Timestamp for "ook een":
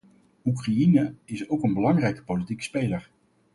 1.49-1.73